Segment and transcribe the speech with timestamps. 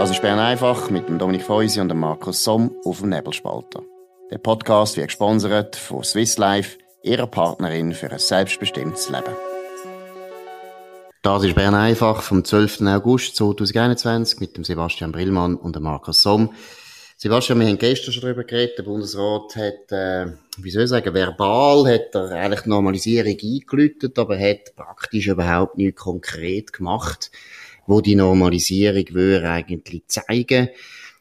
[0.00, 3.82] Das ist Bern einfach mit dem Dominik Feusi und dem Markus Somm auf dem Nebelspalter.
[4.30, 9.36] Der Podcast wird gesponsert von Swiss Life, ihrer Partnerin für ein selbstbestimmtes Leben.
[11.20, 12.80] Das ist Bern einfach vom 12.
[12.86, 16.54] August 2021 mit dem Sebastian Brillmann und dem Markus Somm.
[17.18, 18.78] Sebastian, wir haben gestern schon darüber geredet.
[18.78, 24.18] Der Bundesrat hat, äh, wie soll ich sagen, verbal hat er eigentlich die Normalisierung eingelütet,
[24.18, 27.30] aber hat praktisch überhaupt nichts konkret gemacht,
[27.90, 30.68] wo die Normalisierung würde eigentlich zeigen.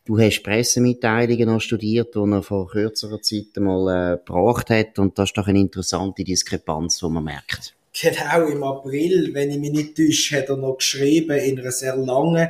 [0.06, 5.18] Du hast Pressemitteilungen noch studiert, die er vor kürzerer Zeit mal äh, gebracht hat, und
[5.18, 7.74] das ist doch eine interessante Diskrepanz, die man merkt.
[8.00, 11.96] Genau, im April, wenn ich mich nicht täusche, hat er noch geschrieben, in einer sehr
[11.96, 12.50] langen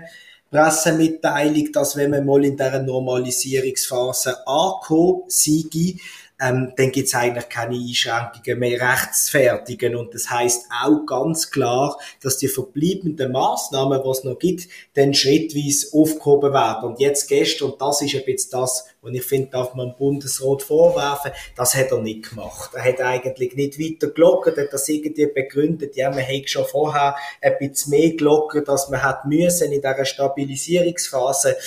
[0.51, 5.95] Pressemitteilung, dass wenn man mal in dieser Normalisierungsphase angekommen sei,
[6.39, 9.95] ähm, dann gibt's eigentlich keine Einschränkungen mehr rechtsfertigen.
[9.95, 15.87] Und das heißt auch ganz klar, dass die verbleibenden Maßnahmen, es noch gibt, dann schrittweise
[15.93, 16.89] aufgehoben werden.
[16.89, 19.97] Und jetzt gestern, und das ist ein bisschen das, was ich finde, darf man dem
[19.97, 22.71] Bundesrat vorwerfen, das hat er nicht gemacht.
[22.73, 27.15] Er hat eigentlich nicht weiter gelockert, hat das irgendwie begründet, ja, man hätte schon vorher
[27.41, 31.57] ein bisschen mehr gelockert, dass man hat müssen in dieser Stabilisierungsphase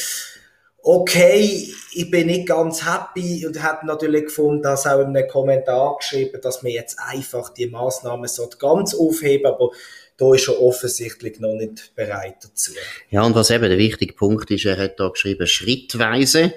[0.83, 5.97] okay, ich bin nicht ganz happy und habe natürlich gefunden, dass auch in einem Kommentar
[5.99, 9.71] geschrieben, dass wir jetzt einfach die Maßnahmen so ganz aufheben, aber
[10.17, 12.73] da ist er offensichtlich noch nicht bereit dazu.
[13.11, 16.53] Ja, und was eben der wichtige Punkt ist, er hat da geschrieben, schrittweise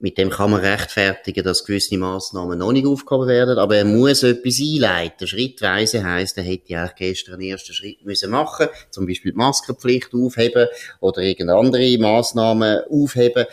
[0.00, 4.22] mit dem kann man rechtfertigen, dass gewisse Massnahmen noch nicht aufgehoben werden, aber er muss
[4.22, 5.26] etwas einleiten.
[5.26, 10.14] Schrittweise heisst, er hätte ja gestern einen ersten Schritt müssen machen, zum Beispiel die Maskenpflicht
[10.14, 10.68] aufheben
[11.00, 13.44] oder irgendeine andere Massnahmen aufheben.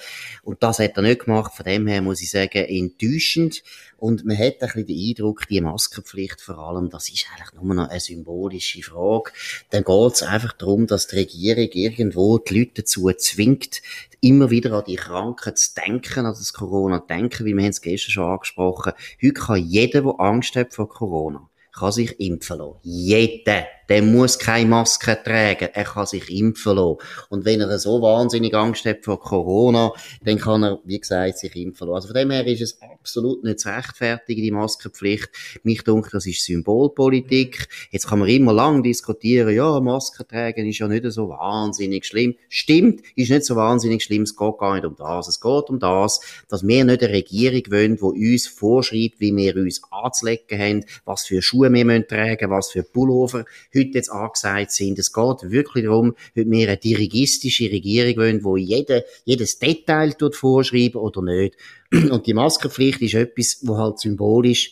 [0.47, 1.53] Und das hat er nicht gemacht.
[1.53, 3.63] Von dem her muss ich sagen, enttäuschend.
[3.97, 7.75] Und man hat ein bisschen den Eindruck, die Maskenpflicht vor allem, das ist eigentlich nur
[7.75, 9.33] noch eine symbolische Frage.
[9.71, 13.81] Dann geht es einfach darum, dass die Regierung irgendwo die Leute dazu zwingt,
[14.21, 17.81] immer wieder an die Kranken zu denken, an das Corona zu denken, wie wir es
[17.81, 18.93] gestern schon angesprochen.
[19.21, 22.79] Heute kann jeder, der Angst hat vor Corona, kann sich impfen lassen.
[22.83, 25.69] Jeder der muss keine Maske tragen.
[25.73, 26.97] Er kann sich impfen lassen.
[27.29, 29.93] Und wenn er so wahnsinnig Angst hat vor Corona,
[30.23, 31.95] dann kann er, wie gesagt, sich impfen lassen.
[31.95, 35.29] Also von dem her ist es absolut nicht zu rechtfertigen, die Maskenpflicht.
[35.63, 37.67] Mich denke, das ist Symbolpolitik.
[37.91, 42.35] Jetzt kann man immer lang diskutieren, ja, Masken tragen ist ja nicht so wahnsinnig schlimm.
[42.49, 44.23] Stimmt, ist nicht so wahnsinnig schlimm.
[44.23, 45.27] Es geht gar nicht um das.
[45.27, 46.19] Es geht um das,
[46.49, 51.25] dass wir nicht eine Regierung wollen, die uns vorschreibt, wie wir uns anzulegen haben, was
[51.25, 53.45] für Schuhe wir tragen müssen was für Pullover
[53.77, 54.99] heute jetzt angesagt sind.
[54.99, 60.35] Es geht wirklich darum, ob wir eine dirigistische Regierung wollen, wo jede, jedes Detail tut
[60.35, 61.55] vorschreiben oder nicht.
[61.91, 64.71] Und die Maskenpflicht ist etwas, wo halt symbolisch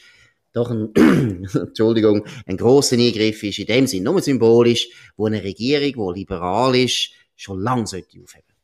[0.54, 0.94] doch ein,
[1.54, 6.76] Entschuldigung, ein grosser Eingriff ist, in dem Sinn nur symbolisch, wo eine Regierung, die liberal
[6.76, 8.55] ist, schon lange sollte aufheben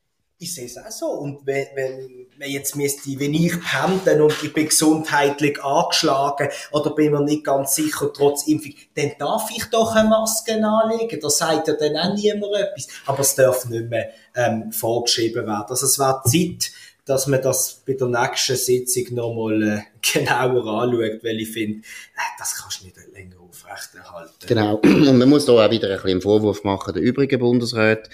[0.41, 1.05] ich sehe es auch so.
[1.05, 6.95] Und wenn, wenn, wenn jetzt müsste, wenn ich pendeln und ich bin gesundheitlich angeschlagen oder
[6.95, 11.19] bin mir nicht ganz sicher, trotz Impfung, dann darf ich doch eine Maske anlegen.
[11.21, 12.87] Da sagt ja dann auch niemand etwas.
[13.05, 15.67] Aber es darf nicht mehr ähm, vorgeschrieben werden.
[15.69, 16.71] Also es wäre Zeit,
[17.05, 19.81] dass man das bei der nächsten Sitzung nochmal äh,
[20.13, 24.47] genauer anschaut, weil ich finde, äh, das kannst du nicht länger aufrechterhalten.
[24.47, 24.75] Genau.
[24.83, 28.09] Und man muss da auch wieder ein bisschen einen Vorwurf machen der übrigen Bundesräte.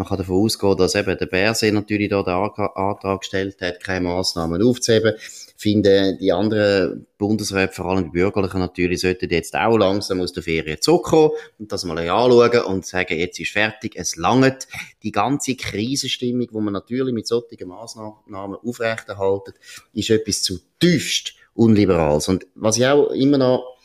[0.00, 4.08] Man kann davon ausgehen, dass eben der Berse natürlich da den Antrag gestellt hat, keine
[4.08, 5.12] Massnahmen aufzuheben.
[5.18, 10.32] Ich finde, die anderen Bundesräte, vor allem die Bürgerlichen natürlich, sollten jetzt auch langsam aus
[10.32, 14.68] der Ferien zurückkommen und das mal anschauen und sagen, jetzt ist fertig, es langt.
[15.02, 19.52] Die ganze Krisenstimmung, die man natürlich mit solchen Massnahmen aufrechterhalten,
[19.92, 22.26] ist etwas zu tiefst unliberals.
[22.28, 23.76] Und was ich auch immer noch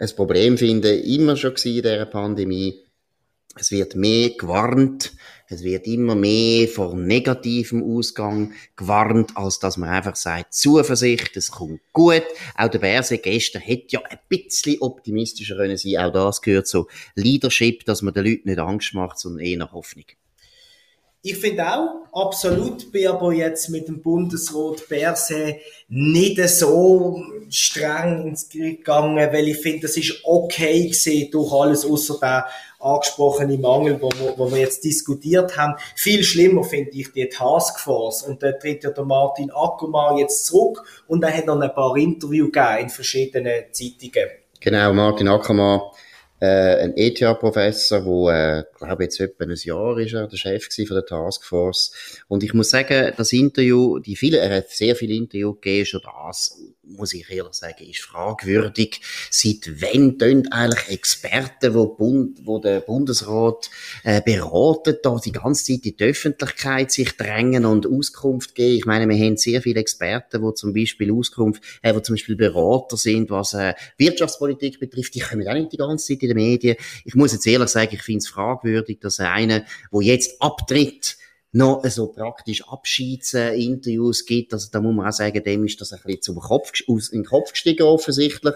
[0.00, 2.82] ein Problem finde, immer schon in dieser Pandemie,
[3.58, 5.12] es wird mehr gewarnt,
[5.48, 11.52] es wird immer mehr vor negativem Ausgang gewarnt, als dass man einfach sagt, Zuversicht, es
[11.52, 12.24] kommt gut.
[12.56, 15.98] Auch der Berse gestern hätte ja ein bisschen optimistischer können sein.
[15.98, 20.06] Auch das gehört so Leadership, dass man den Leuten nicht Angst macht, sondern eher Hoffnung.
[21.28, 25.56] Ich finde auch, absolut, bin aber jetzt mit dem Bundesrat Berse
[25.88, 27.20] nicht so
[27.50, 32.46] streng ins Gericht gegangen, weil ich finde, das ist okay gesehen durch alles außer der
[32.86, 35.74] angesprochene Mangel, wo, wo wir jetzt diskutiert haben.
[35.94, 38.22] Viel schlimmer finde ich die Taskforce.
[38.22, 41.96] Und da tritt ja der Martin Ackermann jetzt zurück und er hat noch ein paar
[41.96, 44.30] Interviews gegeben in verschiedenen Zeitungen.
[44.60, 45.80] Genau, Martin Ackermann
[46.38, 50.96] äh, ein ETH-Professor, wo, äh, glaube jetzt etwa ein Jahr ist er der Chef von
[50.96, 51.92] der Taskforce.
[52.28, 56.02] Und ich muss sagen, das Interview, die viele, er hat sehr viele Interviews gegeben, schon
[56.04, 59.00] das muss ich ehrlich sagen, ist fragwürdig.
[59.30, 63.70] Seit wann tun eigentlich Experten, wo, Bund, wo der Bundesrat
[64.04, 68.76] äh, beraten, da die ganze Zeit in die Öffentlichkeit sich drängen und Auskunft geben?
[68.76, 72.36] Ich meine, wir haben sehr viele Experten, wo zum Beispiel Auskunft, äh, wo zum Beispiel
[72.36, 75.14] Berater sind, was äh, Wirtschaftspolitik betrifft.
[75.14, 76.76] Die kommen auch nicht die ganze Zeit in den Medien.
[77.04, 81.16] Ich muss jetzt ehrlich sagen, ich finde es fragwürdig, dass einer, wo jetzt abtritt,
[81.56, 84.52] noch so praktisch Abschiedsinterviews gibt.
[84.52, 87.22] Also da muss man auch sagen, dem ist das ein bisschen zum Kopf, aus, in
[87.22, 88.54] den Kopf gestiegen offensichtlich.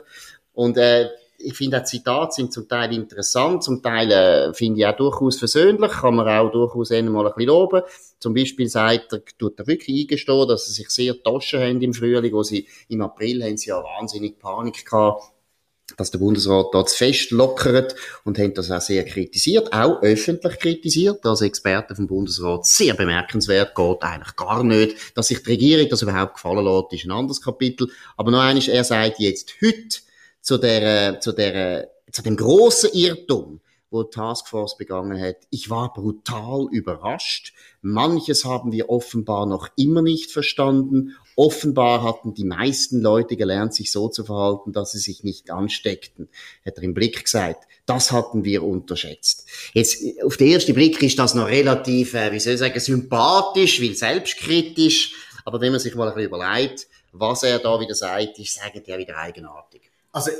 [0.52, 1.08] Und äh,
[1.38, 5.38] ich finde auch Zitate sind zum Teil interessant, zum Teil äh, finde ich auch durchaus
[5.38, 7.82] versöhnlich, kann man auch durchaus einmal ein bisschen loben.
[8.19, 11.94] Zum Beispiel sagt er, tut er wirklich eingestehen, dass sie sich sehr Taschen haben im
[11.94, 15.32] Frühling, wo sie im April haben sie ja wahnsinnig Panik gehabt,
[15.97, 17.95] dass der Bundesrat dort fest lockert
[18.25, 23.75] und haben das auch sehr kritisiert, auch öffentlich kritisiert, als Experten vom Bundesrat sehr bemerkenswert,
[23.75, 27.41] geht eigentlich gar nicht, dass sich die Regierung das überhaupt gefallen lässt, ist ein anderes
[27.41, 29.99] Kapitel, aber noch eines, er sagt jetzt heute
[30.41, 33.61] zu der, zu der, zu dem großen Irrtum,
[33.91, 35.37] wo Taskforce begangen hat.
[35.51, 37.53] Ich war brutal überrascht.
[37.83, 43.91] Manches haben wir offenbar noch immer nicht verstanden Offenbar hatten die meisten Leute gelernt, sich
[43.91, 46.29] so zu verhalten, dass sie sich nicht ansteckten,
[46.67, 47.67] hat er im Blick gesagt.
[47.87, 49.47] Das hatten wir unterschätzt.
[49.73, 53.81] Jetzt, auf den ersten Blick ist das noch relativ, äh, wie soll ich sagen, sympathisch,
[53.81, 55.15] weil selbstkritisch.
[55.47, 58.83] Aber wenn man sich mal ein bisschen überlegt, was er da wieder sagt, ist, sagen
[58.85, 59.91] die ja wieder eigenartig.
[60.13, 60.33] Also,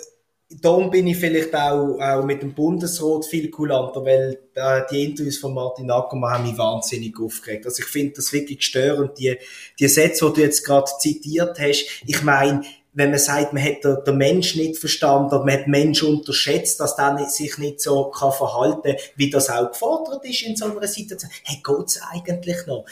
[0.51, 5.39] darum bin ich vielleicht auch, auch mit dem Bundesrat viel kulanter, weil äh, die Interviews
[5.39, 7.67] von Martin Ackermann haben mich wahnsinnig aufgeregt.
[7.67, 9.37] Also ich finde das wirklich störend, die,
[9.79, 11.85] die Sätze, die du jetzt gerade zitiert hast.
[12.07, 15.71] Ich meine, wenn man sagt, man hat den, Mensch nicht verstanden oder man hat den
[15.71, 20.57] Mensch unterschätzt, dass der sich nicht so kann verhalten wie das auch gefordert ist in
[20.57, 21.31] so einer Situation.
[21.45, 22.85] Hey, geht's eigentlich noch?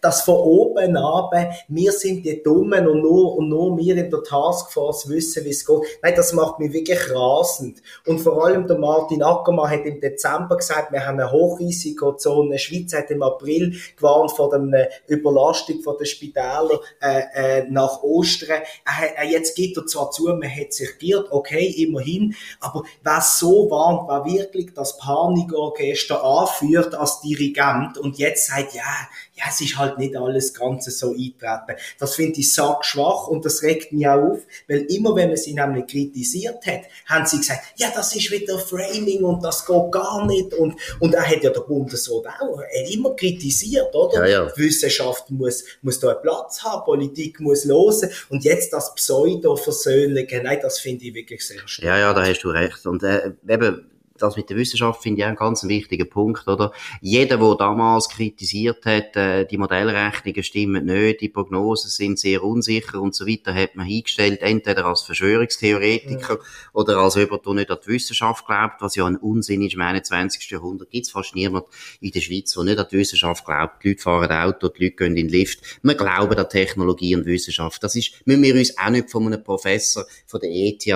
[0.00, 1.32] Das von oben ab,
[1.68, 5.66] wir sind die Dummen und nur, und nur wir in der Taskforce wissen, wie es
[5.66, 5.82] geht.
[6.02, 7.82] Nein, das macht mich wirklich rasend.
[8.06, 12.56] Und vor allem der Martin Ackermann hat im Dezember gesagt, wir haben eine Hochrisikozone.
[12.56, 18.62] Die Schweiz hat im April gewarnt vor der Überlastung der Spitäler äh, äh, nach Ostern.
[18.84, 23.38] Er, er jetzt gibt er zwar zu, man hat sich giert, okay, immerhin, aber was
[23.38, 29.60] so warnt, war wirklich das Panikorchester anführt als Dirigent und jetzt sagt, ja, ja, es
[29.60, 31.80] ist halt nicht alles Ganze so eintreten.
[31.98, 35.54] Das finde ich sackschwach und das regt mich auch auf, weil immer wenn man sie
[35.54, 40.26] nämlich kritisiert hat, haben sie gesagt, ja, das ist wieder Framing und das geht gar
[40.26, 44.28] nicht und, und er hat ja der Bundesrat auch, er hat immer kritisiert, oder?
[44.28, 44.56] Ja, ja.
[44.56, 48.94] Wissenschaft muss, muss da einen Platz haben, Politik muss losen und jetzt das
[49.40, 51.84] Pseudo-Versöhnliche, nein, das finde ich wirklich sehr schön.
[51.84, 53.91] Ja, ja, da hast du recht und äh, eben,
[54.22, 56.72] das mit der Wissenschaft finde ich auch einen ganz wichtigen Punkt, oder?
[57.00, 63.00] Jeder, der damals kritisiert hat, äh, die Modellrechnungen stimmen nicht, die Prognosen sind sehr unsicher
[63.00, 66.40] und so weiter, hat man hingestellt, entweder als Verschwörungstheoretiker ja.
[66.72, 69.80] oder als jemand, der nicht an die Wissenschaft glaubt, was ja ein Unsinn ist im
[69.80, 70.50] 21.
[70.50, 70.90] Jahrhundert.
[70.90, 71.66] Gibt es fast niemand
[72.00, 73.82] in der Schweiz, der nicht an die Wissenschaft glaubt.
[73.82, 75.80] Die Leute fahren Auto, die Leute gehen in den Lift.
[75.82, 77.82] Wir glauben an Technologie und Wissenschaft.
[77.82, 80.86] Das ist, müssen wir uns auch nicht von einem Professor von der ETH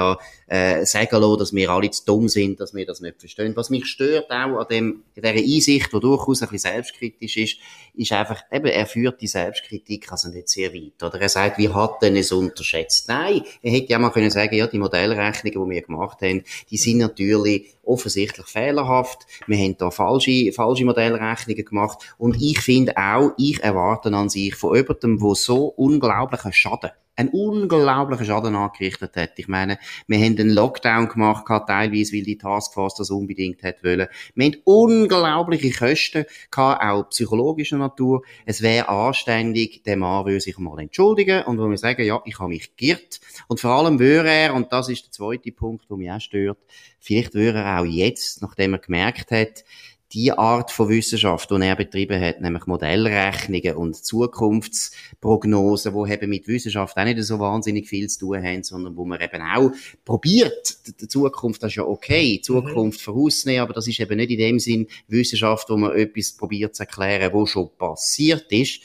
[0.47, 3.57] äh, sagen lassen, dass wir alle zu dumm sind, dass wir das nicht verstehen.
[3.57, 7.57] Was mich stört auch an dem, an dieser Einsicht, die durchaus ein bisschen selbstkritisch ist,
[7.95, 11.03] ist einfach, eben, er führt die Selbstkritik also nicht sehr weit.
[11.03, 13.09] Oder er sagt, wie hat denn es unterschätzt?
[13.09, 16.77] Nein, er hätte ja mal können sagen, ja, die Modellrechnungen, die wir gemacht haben, die
[16.77, 19.27] sind natürlich offensichtlich fehlerhaft.
[19.47, 21.99] Wir haben da falsche, falsche Modellrechnungen gemacht.
[22.19, 27.31] Und ich finde auch, ich erwarte an sich von jemandem, der so unglaublichen Schaden einen
[27.31, 29.39] unglaublichen Schaden angerichtet hat.
[29.39, 34.07] Ich meine, wir haben einen Lockdown gemacht, teilweise, weil die Taskforce das unbedingt hat wollen.
[34.35, 38.23] Wir haben unglaubliche Kosten gehabt, auch psychologischer Natur.
[38.45, 42.51] Es wäre anständig, der Mann würde sich mal entschuldigen und wir sagen, ja, ich habe
[42.51, 43.21] mich geirrt.
[43.49, 46.59] Und vor allem würde er, und das ist der zweite Punkt, der mich auch stört,
[47.01, 49.65] vielleicht würde er auch jetzt, nachdem er gemerkt hat,
[50.13, 56.47] die Art von Wissenschaft, die er betrieben hat, nämlich Modellrechnungen und Zukunftsprognosen, wo eben mit
[56.47, 59.73] Wissenschaft auch nicht so wahnsinnig viel zu tun haben, sondern wo man eben auch
[60.05, 63.05] probiert, die Zukunft, das ist ja okay, die Zukunft mhm.
[63.05, 66.85] vorausnehmen, aber das ist eben nicht in dem Sinn Wissenschaft, wo man etwas probiert zu
[66.85, 68.83] erklären, wo schon passiert ist,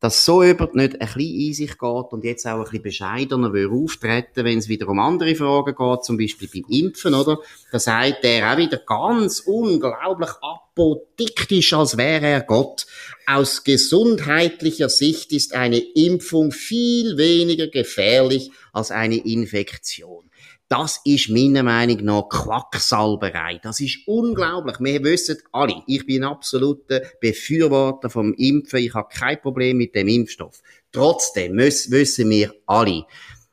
[0.00, 3.52] dass so jemand nicht ein bisschen in sich geht und jetzt auch ein bisschen bescheidener
[3.52, 7.38] will auftreten, wenn es wieder um andere Fragen geht, zum Beispiel beim Impfen, oder?
[7.70, 12.86] Da sagt er auch wieder ganz unglaublich apodiktisch, als wäre er Gott.
[13.26, 20.29] Aus gesundheitlicher Sicht ist eine Impfung viel weniger gefährlich als eine Infektion.
[20.70, 23.58] Das ist meiner Meinung nach Quacksalberei.
[23.60, 24.76] Das ist unglaublich.
[24.78, 28.78] Wir wissen alle, ich bin ein absoluter Befürworter vom Impfen.
[28.78, 30.62] Ich habe kein Problem mit dem Impfstoff.
[30.92, 33.04] Trotzdem müssen, wissen wir alle,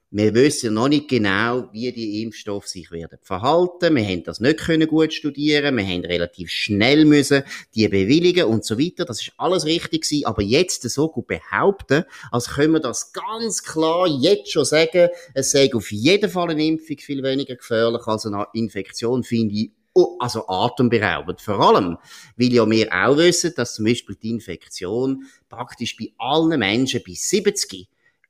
[0.10, 3.94] wir wissen noch nicht genau, wie die Impfstoffe sich werden verhalten.
[3.94, 5.76] Wir haben das nicht können gut studieren.
[5.76, 7.44] Wir haben relativ schnell müssen
[7.76, 9.04] die bewilligen und so weiter.
[9.04, 10.26] Das ist alles richtig gewesen.
[10.26, 15.52] Aber jetzt so gut behaupten, als können wir das ganz klar jetzt schon sagen, es
[15.52, 19.72] sei auf jeden Fall eine Impfung viel weniger gefährlich als eine Infektion, finde ich
[20.20, 21.42] also atemberaubend.
[21.42, 21.98] Vor allem,
[22.38, 27.28] weil ja wir auch wissen, dass zum Beispiel die Infektion praktisch bei allen Menschen bis
[27.28, 27.90] 70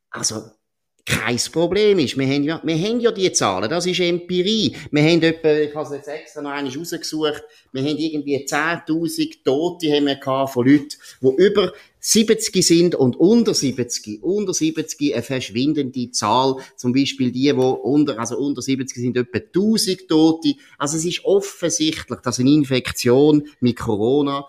[0.10, 0.52] also
[1.08, 2.18] kein Problem ist.
[2.18, 4.76] Wir haben ja, wir haben ja die Zahlen, das ist Empirie.
[4.92, 9.44] Wir haben etwa, ich habe es jetzt extra noch einmal rausgesucht, wir haben irgendwie 10.000
[9.46, 10.90] Tote haben wir von Leuten,
[11.22, 16.58] die über 70 sind und unter 70, unter 70 eine verschwindende Zahl.
[16.76, 20.56] Zum Beispiel die, die unter, also unter 70 sind etwa 1000 Tote.
[20.78, 24.46] Also es ist offensichtlich, dass eine Infektion mit Corona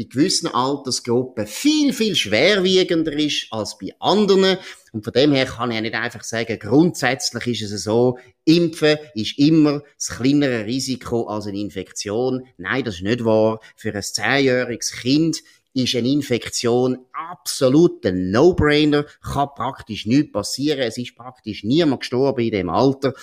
[0.00, 4.56] bei gewissen Altersgruppen viel, viel schwerwiegender ist als bei anderen.
[4.92, 8.96] Und von dem her kann ich ja nicht einfach sagen, grundsätzlich ist es so, Impfen
[9.14, 12.46] ist immer das kleinere Risiko als eine Infektion.
[12.56, 13.60] Nein, das ist nicht wahr.
[13.76, 15.42] Für ein zehnjähriges Kind
[15.74, 22.40] ist eine Infektion absolut ein No-Brainer, kann praktisch nichts passieren, es ist praktisch niemand gestorben
[22.40, 23.14] in dem Alter,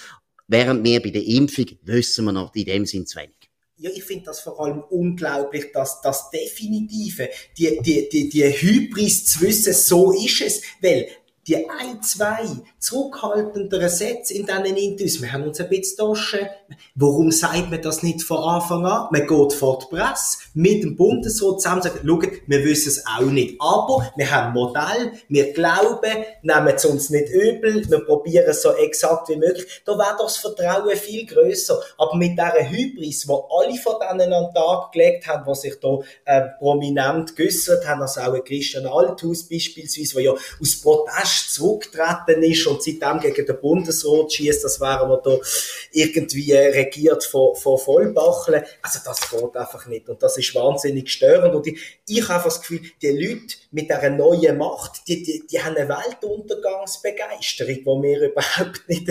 [0.48, 3.47] während wir bei der Impfung wissen wir noch in dem Sinn zu wenig
[3.78, 9.26] ja, ich finde das vor allem unglaublich, dass das Definitive, die, die, die, die Hybris
[9.26, 11.08] zu wissen, so ist es, weil
[11.46, 12.46] die ein, zwei
[12.88, 16.52] zurückhaltenderen Sätze in diesen Interviews, wir haben uns ein bisschen gedacht,
[16.96, 19.08] warum sagt man das nicht von Anfang an?
[19.12, 23.04] Man geht vor die Presse mit dem Bundesrat zusammen und sagt, schaut, wir wissen es
[23.06, 28.00] auch nicht, aber wir haben ein Modell, wir glauben, nehmen es uns nicht übel, wir
[28.06, 31.82] probieren es so exakt wie möglich, da wäre das Vertrauen viel grösser.
[31.98, 35.78] Aber mit dieser Hybris, wo alle von denen an den Tag gelegt haben, was sich
[35.82, 41.54] da äh, prominent geäussert haben, also auch ein Christian Althaus beispielsweise, der ja aus Protest
[41.54, 45.38] zurückgetreten ist und seitdem gegen den Bundesrat schießt, das wären wir da
[45.92, 48.64] irgendwie regiert von, von Vollbacheln.
[48.82, 52.62] Also das geht einfach nicht und das ist wahnsinnig störend und ich, ich habe das
[52.62, 58.22] Gefühl, die Leute mit dieser neuen Macht, die, die, die haben eine Weltuntergangsbegeisterung, die mir
[58.32, 59.10] überhaupt nicht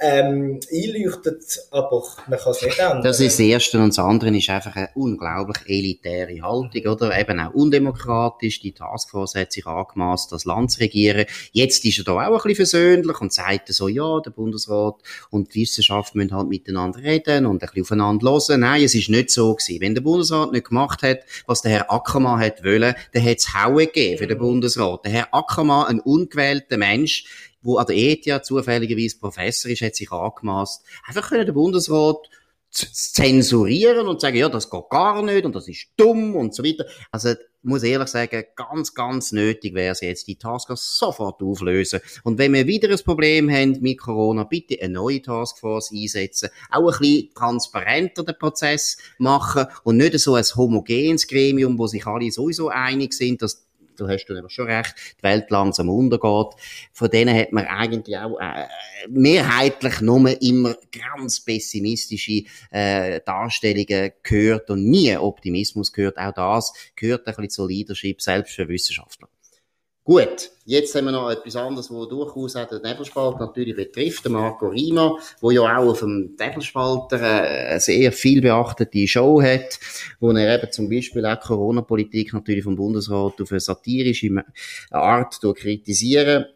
[0.00, 3.02] ähm, einleuchtet, aber man kann es nicht ändern.
[3.02, 7.18] Das ist das Erste und das andere ist einfach eine unglaublich elitäre Haltung, oder?
[7.18, 8.60] Eben auch undemokratisch.
[8.60, 11.26] Die Taskforce hat sich angemaßt, das Land zu regieren.
[11.52, 12.66] Jetzt ist er da auch ein bisschen
[12.96, 14.96] versöhnlich und sagt so, ja, der Bundesrat
[15.30, 18.60] und die Wissenschaft müssen halt miteinander reden und ein bisschen aufeinander hören.
[18.60, 19.80] Nein, es ist nicht so gewesen.
[19.80, 23.54] Wenn der Bundesrat nicht gemacht hat, was der Herr Ackermann hat wollen, dann hat es
[23.54, 25.04] Hauen gegeben für den Bundesrat.
[25.04, 30.10] Der Herr Ackermann, ein ungewählter Mensch, wo an der ETH zufälligerweise Professor ist, hat sich
[30.10, 32.28] angemaßt, einfach können der Bundesrat
[32.70, 36.84] zensurieren und sagen, ja, das geht gar nicht und das ist dumm und so weiter.
[37.10, 37.34] Also,
[37.66, 42.00] muss ehrlich sagen, ganz, ganz nötig wäre es jetzt, die Taskforce sofort auflösen.
[42.22, 46.92] Und wenn wir wieder ein Problem haben mit Corona, bitte eine neue Taskforce einsetzen, auch
[46.92, 52.30] ein bisschen transparenter den Prozess machen und nicht so ein homogenes Gremium, wo sich alle
[52.30, 53.65] sowieso einig sind, dass
[53.96, 56.54] du hast du schon recht, die Welt langsam untergeht.
[56.92, 58.66] Von denen hat man eigentlich auch äh,
[59.08, 66.18] mehrheitlich nur immer ganz pessimistische äh, Darstellungen gehört und nie Optimismus gehört.
[66.18, 69.28] Auch das gehört ein bisschen zur Leadership, selbst für Wissenschaftler.
[70.06, 74.30] Gut, jetzt haben wir noch etwas anderes, wo durchaus auch den Nebelspalt natürlich betrifft, der
[74.30, 79.80] Marco Rima, wo ja auch auf dem Nebelspalter äh, eine sehr viel beachtete Show hat,
[80.20, 84.30] wo er eben zum Beispiel auch Corona-Politik natürlich vom Bundesrat auf eine satirische
[84.92, 86.46] Art kritisieren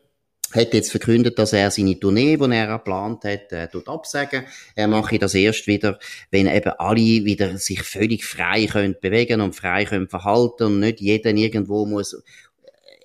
[0.52, 4.44] hat jetzt verkündet, dass er seine Tournee, die er geplant hat, äh, absagen.
[4.74, 5.98] Er mache das erst wieder,
[6.30, 11.00] wenn eben alle wieder sich völlig frei können bewegen und frei können verhalten und nicht
[11.00, 12.20] jeder irgendwo muss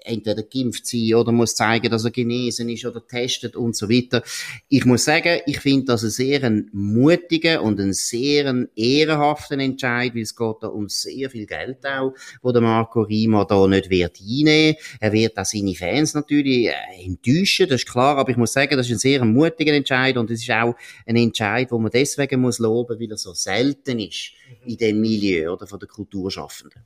[0.05, 4.23] entweder geimpft sein oder muss zeigen, dass er genesen ist oder testet und so weiter.
[4.69, 10.21] Ich muss sagen, ich finde das einen sehr mutigen und einen sehr ehrenhaften Entscheid, weil
[10.21, 14.19] es geht da um sehr viel Geld auch, wo der Marco Rima da nicht wird
[14.19, 14.75] einnehmen.
[14.99, 18.77] Er wird auch seine Fans natürlich äh, enttäuschen, das ist klar, aber ich muss sagen,
[18.77, 22.41] das ist ein sehr mutiger Entscheid und es ist auch ein Entscheid, wo man deswegen
[22.41, 24.31] muss loben, weil er so selten ist
[24.65, 26.83] in dem Milieu oder von der Kulturschaffenden.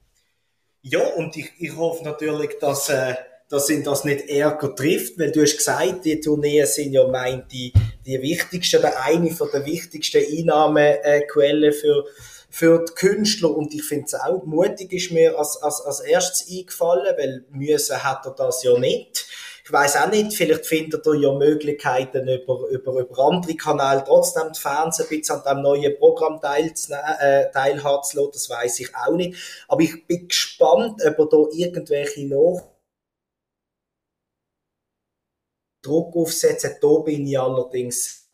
[0.81, 3.15] Ja, und ich, ich hoffe natürlich, dass, äh,
[3.50, 7.51] dass ihn das nicht ärger trifft, weil du hast gesagt, die Tourneen sind ja meint
[7.51, 7.74] die,
[8.05, 12.05] die wichtigste oder eine von der wichtigsten Einnahmequellen für,
[12.50, 13.55] für die Künstler.
[13.55, 18.01] Und ich finde es auch mutig ist mir als, als, als erstes eingefallen, weil müssen
[18.01, 19.27] hat er das ja nicht
[19.69, 24.51] ich weiß auch nicht, vielleicht findet ihr ja Möglichkeiten über, über, über andere Kanäle trotzdem
[24.51, 28.95] die Fans ein bisschen an diesem neuen Programm äh, teilhaben zu lassen, das weiß ich
[28.95, 29.38] auch nicht.
[29.67, 32.67] Aber ich bin gespannt, ob er da irgendwelche Nachrichten,
[35.83, 36.77] Druck aufsetzen.
[36.81, 38.27] Da bin ich allerdings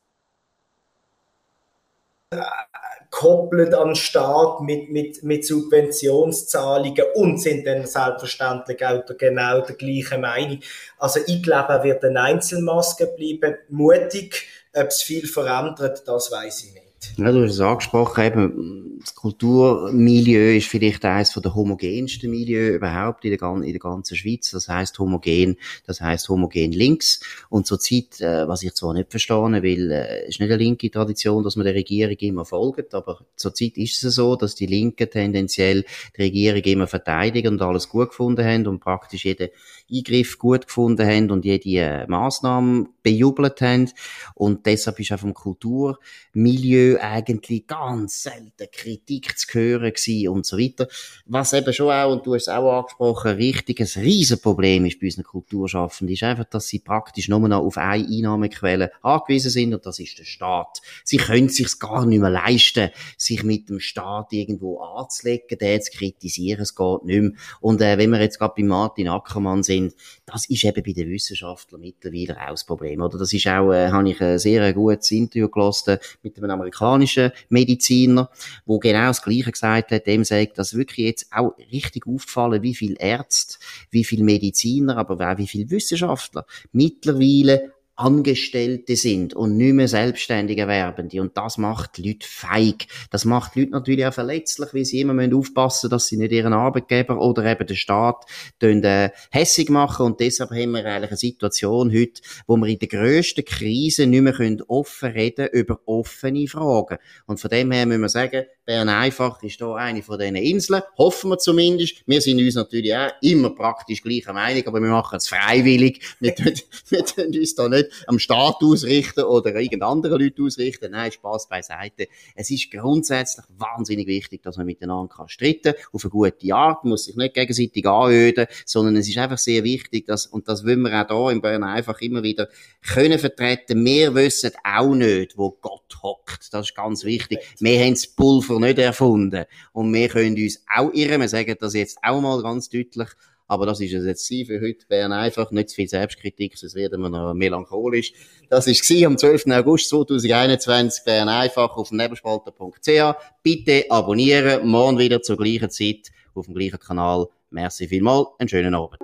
[3.16, 10.20] koppelt an Staat mit, mit, mit Subventionszahlungen und sind dann selbstverständlich auch genau der gleichen
[10.20, 10.60] Meinung.
[10.98, 13.56] Also ich glaube, er wird eine Einzelmaske bleiben.
[13.70, 16.85] Mutig, ob es viel verändert, das weiß ich nicht.
[17.18, 23.24] Ja, du hast es angesprochen, eben, das Kulturmilieu ist vielleicht eines der homogensten Milieu überhaupt
[23.24, 24.50] in der, in der ganzen Schweiz.
[24.52, 27.20] Das heißt homogen, das heißt homogen links.
[27.50, 31.44] Und zurzeit, äh, was ich zwar nicht verstehe, weil äh, ist nicht eine linke Tradition,
[31.44, 35.86] dass man der Regierung immer folgt, aber zurzeit ist es so, dass die Linken tendenziell
[36.18, 39.50] die Regierung immer verteidigen und alles gut gefunden haben und praktisch jeden
[39.92, 43.92] Eingriff gut gefunden haben und jede äh, Maßnahme bejubelt haben.
[44.34, 50.58] Und deshalb ist auch vom Kulturmilieu eigentlich ganz selten Kritik zu hören gewesen und so
[50.58, 50.88] weiter.
[51.26, 55.08] Was eben schon auch, und du hast es auch angesprochen, ein richtiges Riesenproblem ist bei
[55.08, 59.86] unseren Kulturschaffenden, ist einfach, dass sie praktisch nur noch auf eine Einnahmequelle angewiesen sind und
[59.86, 60.82] das ist der Staat.
[61.04, 65.92] Sie können sich gar nicht mehr leisten, sich mit dem Staat irgendwo anzulegen, den zu
[65.92, 67.32] kritisieren, es geht nicht mehr.
[67.62, 69.94] Und äh, wenn wir jetzt gerade bei Martin Ackermann sind,
[70.26, 73.02] das ist eben bei den Wissenschaftlern mittlerweile auch das Problem.
[73.02, 76.52] Oder das ist auch, äh, habe ich ein sehr gutes Interview gelassen mit einem
[76.86, 78.30] amerikanischen Mediziner,
[78.66, 82.76] wo genau das Gleiche gesagt hat, dem sagt, dass wirklich jetzt auch richtig aufgefallen, wie
[82.76, 83.58] viele Ärzte,
[83.92, 90.58] wie viele Mediziner, aber auch wie viele Wissenschaftler mittlerweile Angestellte sind und nicht mehr selbstständig
[90.58, 91.22] Erwerbende.
[91.22, 92.88] Und das macht die Leute feig.
[93.10, 96.32] Das macht die Leute natürlich auch verletzlich, weil sie immer aufpassen müssen, dass sie nicht
[96.32, 98.26] ihren Arbeitgeber oder eben den Staat
[98.62, 100.06] äh, hässig machen.
[100.06, 104.22] Und deshalb haben wir eigentlich eine Situation heute, wo wir in der grössten Krise nicht
[104.22, 106.98] mehr offen reden über offene Fragen.
[107.26, 110.82] Und von dem her müssen wir sagen, Bern einfach ist da eine von diesen Inseln.
[110.98, 112.04] Hoffen wir zumindest.
[112.08, 116.02] Wir sind uns natürlich auch immer praktisch gleicher Meinung, aber wir machen es freiwillig.
[116.20, 116.54] Wir tun,
[116.90, 120.92] wir tun uns da nicht am Staat ausrichten oder irgendeine andere Leute ausrichten.
[120.92, 122.08] Nein, Spaß beiseite.
[122.36, 126.92] Es ist grundsätzlich wahnsinnig wichtig, dass man miteinander kann streiten auf eine gute Art, man
[126.92, 130.82] muss sich nicht gegenseitig anöden, sondern es ist einfach sehr wichtig, dass, und das wollen
[130.82, 132.50] wir auch hier in Bern einfach immer wieder
[132.82, 133.84] können vertreten.
[133.86, 136.52] Wir wissen auch nicht, wo Gott hockt.
[136.52, 137.40] Das ist ganz wichtig.
[137.60, 139.46] Wir haben das Pulver nicht erfunden.
[139.74, 141.22] Und wir können uns auch irren.
[141.22, 143.10] Wir sagen das jetzt auch mal ganz deutlich.
[143.48, 144.86] Aber das ist es jetzt für heute.
[144.88, 148.14] Bern einfach nicht zu viel Selbstkritik, sonst werden wir noch melancholisch.
[148.50, 149.48] Das ist am 12.
[149.48, 151.04] August 2021.
[151.04, 153.16] Bern einfach auf nebelspalter.ch.
[153.44, 154.68] Bitte abonnieren.
[154.68, 157.28] Morgen wieder zur gleichen Zeit auf dem gleichen Kanal.
[157.52, 158.28] Merci vielmals.
[158.40, 159.00] Einen schönen Abend.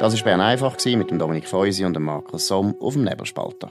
[0.00, 3.70] Das war Bern einfach mit dem Dominik Feusi und dem Markus Somm auf dem Nebelspalter.